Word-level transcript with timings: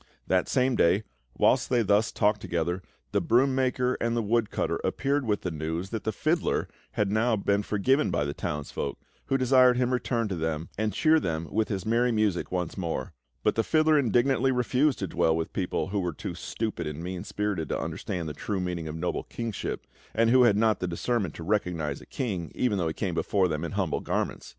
That 0.25 0.49
same 0.49 0.75
day, 0.75 1.03
whilst 1.37 1.69
they 1.69 1.83
thus 1.83 2.11
talked 2.11 2.41
together, 2.41 2.81
the 3.11 3.21
broom 3.21 3.53
maker 3.53 3.99
and 4.01 4.17
the 4.17 4.23
woodcutter 4.23 4.77
appeared 4.83 5.27
with 5.27 5.41
the 5.41 5.51
news 5.51 5.91
that 5.91 6.05
the 6.05 6.11
fiddler 6.11 6.67
had 6.93 7.11
now 7.11 7.35
been 7.35 7.61
forgiven 7.61 8.09
by 8.09 8.25
the 8.25 8.33
townsfolk, 8.33 8.97
who 9.25 9.37
desired 9.37 9.77
him 9.77 9.89
to 9.89 9.93
return 9.93 10.27
to 10.29 10.35
them, 10.35 10.69
and 10.75 10.91
cheer 10.91 11.19
them 11.19 11.47
with 11.51 11.67
his 11.67 11.85
merry 11.85 12.11
music 12.11 12.51
once 12.51 12.79
more; 12.79 13.13
but 13.43 13.53
the 13.53 13.63
fiddler 13.63 13.99
indignantly 13.99 14.51
refused 14.51 14.97
to 14.97 15.07
dwell 15.07 15.35
with 15.37 15.53
people 15.53 15.89
who 15.89 15.99
were 15.99 16.13
too 16.13 16.33
stupid 16.33 16.87
and 16.87 17.03
mean 17.03 17.23
spirited 17.23 17.69
to 17.69 17.79
understand 17.79 18.27
the 18.27 18.33
true 18.33 18.59
meaning 18.59 18.87
of 18.87 18.95
noble 18.95 19.25
kingship, 19.25 19.85
and 20.15 20.31
who 20.31 20.45
had 20.45 20.57
not 20.57 20.79
the 20.79 20.87
discernment 20.87 21.35
to 21.35 21.43
recognise 21.43 22.01
a 22.01 22.07
king, 22.07 22.51
even 22.55 22.79
though 22.79 22.87
he 22.87 22.93
came 22.95 23.13
before 23.13 23.47
them 23.47 23.63
in 23.63 23.73
humble 23.73 23.99
garments. 23.99 24.49